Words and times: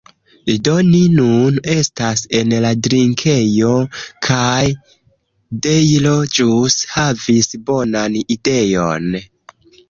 Do 0.67 0.71
ni 0.85 0.99
nun 1.17 1.57
estas 1.73 2.23
en 2.39 2.55
la 2.65 2.71
drinkejo, 2.87 3.73
kaj 4.29 4.63
Dejlo 5.67 6.15
ĵus 6.39 6.79
havis 6.95 7.51
bonan 7.69 8.19
ideon. 8.37 9.15